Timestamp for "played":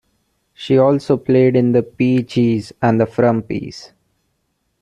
1.15-1.55